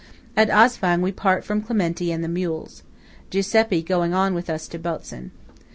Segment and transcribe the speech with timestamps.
[0.35, 2.81] At Atzwang we part from Clementi and the mules,
[3.29, 5.29] Giuseppe going on with us to Botzen.